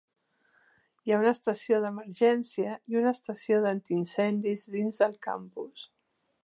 Hi 1.07 1.13
ha 1.15 1.19
una 1.23 1.33
estació 1.37 1.81
d'emergència 1.83 2.73
i 2.95 2.99
una 3.03 3.13
estació 3.19 3.61
d'antiincendis 3.67 4.69
dins 4.79 5.03
del 5.05 5.17
campus. 5.29 5.91